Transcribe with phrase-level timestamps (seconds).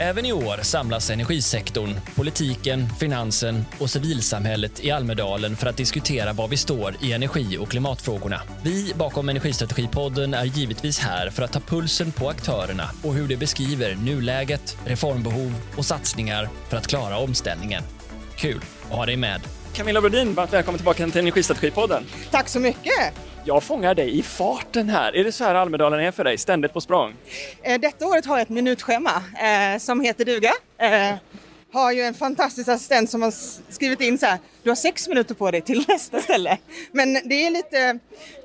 [0.00, 6.48] Även i år samlas energisektorn, politiken, finansen och civilsamhället i Almedalen för att diskutera var
[6.48, 8.40] vi står i energi och klimatfrågorna.
[8.62, 13.36] Vi bakom Energistrategipodden är givetvis här för att ta pulsen på aktörerna och hur de
[13.36, 17.82] beskriver nuläget, reformbehov och satsningar för att klara omställningen.
[18.36, 18.60] Kul
[18.90, 19.40] att ha dig med!
[19.72, 22.04] Camilla Brodin, varmt välkommen tillbaka till Energistrategipodden.
[22.30, 23.14] Tack så mycket!
[23.48, 25.16] Jag fångar dig i farten här.
[25.16, 26.38] Är det så här Almedalen är för dig?
[26.38, 27.14] Ständigt på språng?
[27.62, 30.52] Eh, detta året har jag ett minutschema eh, som heter duga.
[30.78, 31.14] Eh,
[31.72, 33.30] har ju en fantastisk assistent som har
[33.72, 36.58] skrivit in så här, du har sex minuter på dig till nästa ställe.
[36.92, 37.98] Men det är lite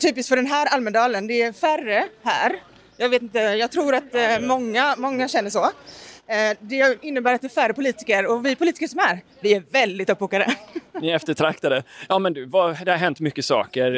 [0.00, 2.62] typiskt för den här Almedalen, det är färre här.
[2.96, 5.64] Jag vet inte, jag tror att eh, många, många känner så.
[5.64, 9.62] Eh, det innebär att det är färre politiker och vi politiker som är, vi är
[9.70, 10.54] väldigt uppbokade.
[11.00, 11.82] Ni är eftertraktade.
[12.08, 13.96] Ja men du, vad, det har hänt mycket saker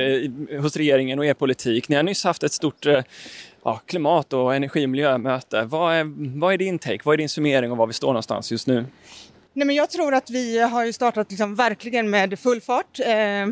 [0.50, 1.88] eh, hos regeringen och er politik.
[1.88, 3.02] Ni har nyss haft ett stort eh,
[3.64, 5.62] ja, klimat och energi och miljömöte.
[5.62, 7.00] Vad är, vad är din take?
[7.04, 8.86] Vad är din summering av var vi står någonstans just nu?
[9.52, 13.00] Nej, men jag tror att vi har ju startat liksom verkligen med full fart.
[13.00, 13.46] Eh,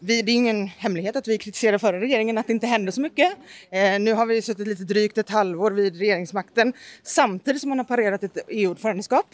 [0.00, 3.00] vi, det är ingen hemlighet att vi kritiserar förra regeringen att det inte hände så
[3.00, 3.32] mycket.
[3.70, 7.84] Eh, nu har vi suttit lite drygt ett halvår vid regeringsmakten samtidigt som man har
[7.84, 9.26] parerat ett EU-ordförandeskap.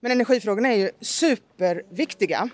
[0.00, 2.48] Men energifrågorna är ju superviktiga.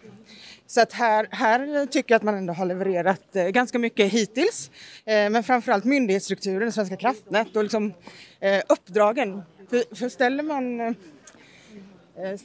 [0.67, 4.70] Så att här, här tycker jag att man ändå har levererat eh, ganska mycket hittills.
[5.05, 7.92] Eh, men framförallt myndighetsstrukturen, Svenska kraftnät och liksom,
[8.41, 9.42] eh, uppdragen.
[9.70, 10.92] För, för ställer man eh,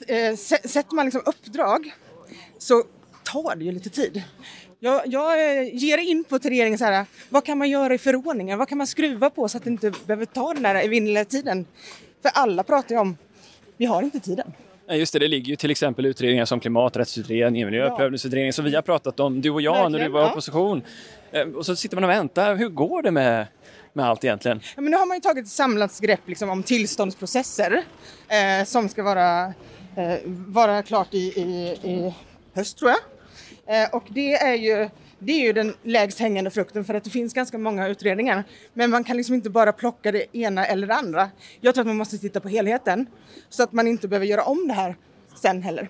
[0.07, 1.93] eh, eh sätter man liksom uppdrag
[2.57, 2.83] så
[3.23, 4.23] tar det ju lite tid.
[4.79, 7.97] Jag, jag eh, ger in på till regeringen så här, vad kan man göra i
[7.97, 8.57] förordningen?
[8.57, 11.65] Vad kan man skruva på så att det inte behöver ta den här evinnerliga tiden?
[12.21, 13.17] För alla pratar ju om,
[13.77, 14.53] vi har inte tiden.
[14.89, 18.81] Ja, Just det, det ligger ju till exempel utredningar som klimaträttsutredningen, miljöprövningsutredningen som vi har
[18.81, 20.31] pratat om, du och jag, när du Verkligen, var i ja.
[20.31, 20.81] opposition.
[21.31, 22.55] Eh, Och så sitter man och väntar.
[22.55, 23.47] Hur går det med,
[23.93, 24.59] med allt egentligen?
[24.75, 27.83] Ja, men nu har man ju tagit ett samlat grepp liksom, om tillståndsprocesser
[28.27, 29.45] eh, som ska vara,
[29.95, 31.51] eh, vara klart i, i,
[31.89, 32.13] i
[32.53, 32.99] höst tror jag.
[33.83, 37.09] Eh, och det är, ju, det är ju den lägst hängande frukten för att det
[37.09, 38.43] finns ganska många utredningar.
[38.73, 41.29] Men man kan liksom inte bara plocka det ena eller det andra.
[41.61, 43.05] Jag tror att man måste titta på helheten
[43.49, 44.95] så att man inte behöver göra om det här
[45.35, 45.89] sen heller.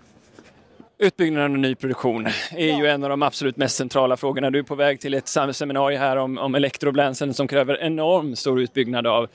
[1.01, 4.49] Utbyggnaden av ny produktion är ju en av de absolut mest centrala frågorna.
[4.49, 8.61] Du är på väg till ett seminarium här om, om elektrobränslen som kräver enormt stor
[8.61, 9.29] utbyggnad av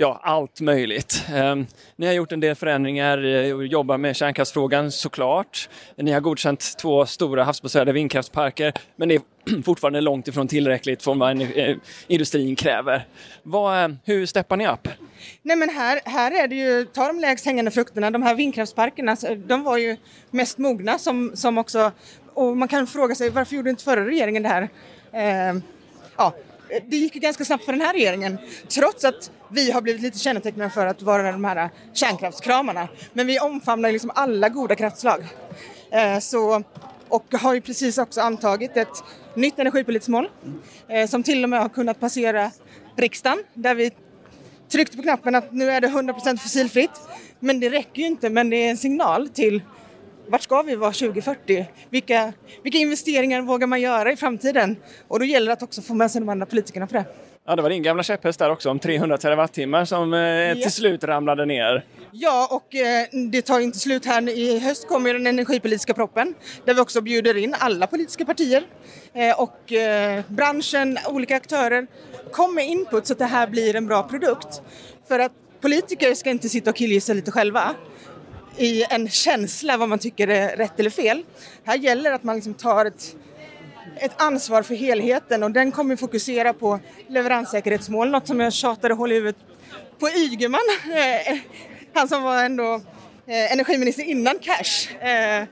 [0.00, 1.24] ja, allt möjligt.
[1.34, 1.66] Ehm,
[1.96, 5.68] ni har gjort en del förändringar eh, och jobbar med kärnkraftsfrågan såklart.
[5.96, 11.18] Ni har godkänt två stora havsbaserade vindkraftsparker men det är fortfarande långt ifrån tillräckligt från
[11.18, 11.76] vad eh,
[12.06, 13.06] industrin kräver.
[13.42, 14.88] Vad, eh, hur steppar ni upp?
[15.42, 19.16] Nej men här, här är det ju, ta de lägst hängande frukterna, de här vindkraftsparkerna,
[19.36, 19.96] de var ju
[20.30, 21.92] mest mogna som, som också,
[22.34, 24.68] och man kan fråga sig varför gjorde inte förra regeringen det här?
[25.12, 25.60] Eh,
[26.16, 26.34] ja,
[26.68, 30.02] Eh, det gick ju ganska snabbt för den här regeringen, trots att vi har blivit
[30.02, 32.88] lite kännetecknade för att vara de här kärnkraftskramarna.
[33.12, 35.24] Men vi omfamnar ju liksom alla goda kraftslag.
[35.90, 36.62] Eh, så,
[37.08, 40.28] och har ju precis också antagit ett nytt energipolitiskt mål
[40.88, 42.50] eh, som till och med har kunnat passera
[42.96, 43.90] riksdagen där vi
[44.68, 46.90] tryckte på knappen att nu är det 100% fossilfritt.
[47.40, 49.62] Men det räcker ju inte, men det är en signal till
[50.28, 51.66] vart ska vi vara 2040?
[51.90, 54.76] Vilka, vilka investeringar vågar man göra i framtiden?
[55.08, 57.04] Och då gäller det att också få med sig de andra politikerna på det.
[57.46, 61.04] Ja, det var din gamla käpphäst där också om 300 terawattimmar som eh, till slut
[61.04, 61.84] ramlade ner.
[62.10, 64.28] Ja, och eh, det tar inte slut här.
[64.28, 66.34] I höst kommer den energipolitiska proppen
[66.64, 68.62] där vi också bjuder in alla politiska partier
[69.12, 71.86] eh, och eh, branschen, olika aktörer.
[72.32, 74.62] Kom med input så att det här blir en bra produkt.
[75.08, 77.74] För att politiker ska inte sitta och killgissa lite själva
[78.58, 81.22] i en känsla vad man tycker är rätt eller fel.
[81.64, 83.16] Här gäller att man liksom tar ett
[84.00, 89.12] ett ansvar för helheten och den kommer fokusera på leveranssäkerhetsmål, något som jag tjatade hål
[89.12, 89.36] i huvudet
[89.98, 91.38] på Ygeman, eh,
[91.92, 92.74] han som var ändå
[93.26, 95.06] eh, energiminister innan Cash.
[95.08, 95.44] Eh,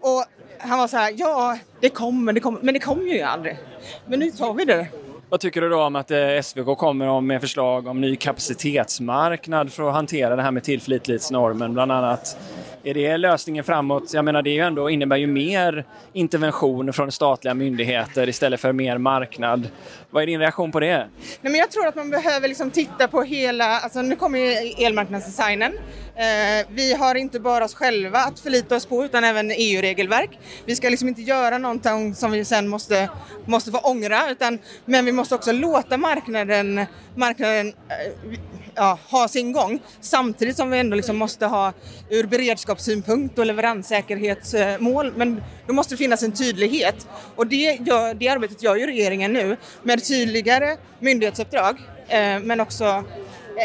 [0.00, 0.24] och
[0.58, 3.58] han var så här, ja det kommer, det kommer, men det kommer ju aldrig.
[4.06, 4.86] Men nu tar vi det.
[5.30, 9.88] Vad tycker du då om att eh, SVK kommer med förslag om ny kapacitetsmarknad för
[9.88, 12.36] att hantera det här med tillförlitlighetsnormen bland annat?
[12.84, 14.14] Är det lösningen framåt?
[14.14, 18.98] Jag menar det ju ändå, innebär ju mer intervention från statliga myndigheter istället för mer
[18.98, 19.68] marknad.
[20.10, 20.96] Vad är din reaktion på det?
[20.96, 21.08] Nej,
[21.40, 24.52] men jag tror att man behöver liksom titta på hela, alltså nu kommer ju
[24.86, 25.72] elmarknadsdesignen.
[26.14, 30.38] Eh, vi har inte bara oss själva att förlita oss på utan även EU-regelverk.
[30.64, 33.08] Vi ska liksom inte göra någonting som vi sen måste,
[33.44, 38.38] måste få ångra utan, men vi måste också låta marknaden, marknaden eh,
[38.74, 41.72] ja, ha sin gång samtidigt som vi ändå liksom måste ha
[42.08, 48.28] ur beredskapssynpunkt och leveranssäkerhetsmål men då måste det finnas en tydlighet och det, gör, det
[48.28, 51.76] arbetet gör ju regeringen nu med tydligare myndighetsuppdrag
[52.08, 52.84] eh, men också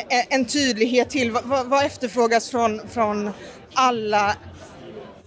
[0.09, 3.31] eh, en tydlighet till vad, vad efterfrågas från, från
[3.73, 4.35] alla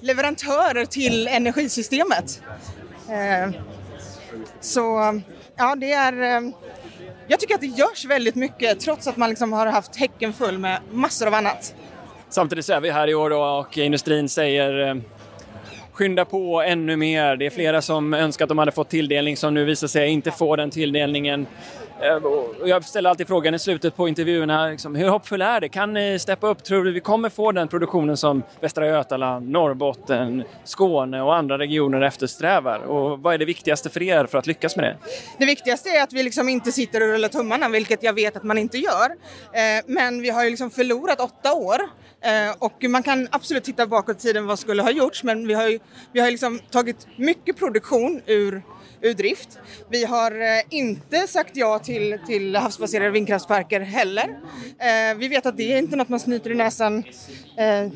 [0.01, 2.43] leverantörer till energisystemet.
[3.09, 3.51] Eh,
[4.61, 5.21] så
[5.57, 6.23] ja, det är...
[6.23, 6.51] Eh,
[7.29, 10.59] jag tycker att det görs väldigt mycket trots att man liksom har haft häcken full
[10.59, 11.75] med massor av annat.
[12.29, 14.95] Samtidigt så är vi här i år och industrin säger eh,
[15.99, 17.37] skynda på ännu mer.
[17.37, 20.31] Det är flera som önskar att de hade fått tilldelning som nu visar sig inte
[20.31, 21.47] få den tilldelningen.
[22.03, 22.23] Ehm,
[22.65, 25.69] jag ställer alltid frågan i slutet på intervjuerna, liksom, hur hoppfull är det?
[25.69, 26.65] Kan ni steppa upp?
[26.65, 32.01] Tror du vi kommer få den produktionen som Västra Götaland, Norrbotten, Skåne och andra regioner
[32.01, 32.79] eftersträvar?
[32.79, 34.97] Och vad är det viktigaste för er för att lyckas med det?
[35.39, 38.45] Det viktigaste är att vi liksom inte sitter och rullar tummarna, vilket jag vet att
[38.45, 39.11] man inte gör.
[39.53, 41.79] Ehm, men vi har ju liksom förlorat åtta år
[42.21, 45.55] Eh, och man kan absolut titta bakåt i tiden vad skulle ha gjorts, men vi
[45.55, 45.79] har ju
[46.13, 48.63] vi har liksom tagit mycket produktion ur
[49.01, 49.59] ur drift.
[49.91, 54.39] Vi har eh, inte sagt ja till, till havsbaserade vindkraftsparker heller.
[54.79, 57.05] Eh, vi vet att det är inte något man snyter i näsan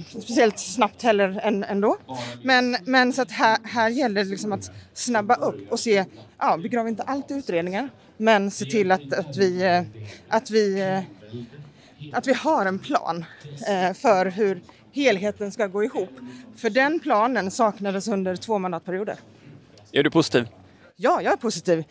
[0.08, 1.96] speciellt snabbt heller ändå.
[2.42, 6.04] Men, men så att här, här gäller det liksom att snabba upp och se,
[6.38, 9.82] ja, begrav inte allt i utredningar, men se till att, att vi,
[10.28, 11.02] att vi
[12.12, 13.24] att vi har en plan
[13.94, 14.62] för hur
[14.92, 16.10] helheten ska gå ihop.
[16.56, 19.16] För den planen saknades under två mandatperioder.
[19.92, 20.48] Är du positiv?
[20.96, 21.84] Ja, jag är positiv.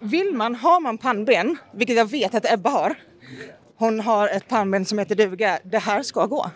[0.00, 2.94] Vill man, har man pannben, vilket jag vet att Ebba har.
[3.76, 5.58] Hon har ett pannben som heter duga.
[5.62, 6.50] Det här ska gå.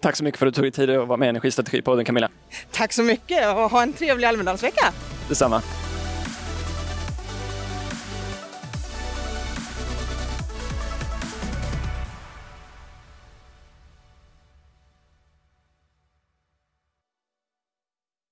[0.00, 2.28] Tack så mycket för att du tog dig tid att vara med i Energistrategipodden Camilla.
[2.70, 4.92] Tack så mycket och ha en trevlig Almedalsvecka.
[5.28, 5.62] Detsamma.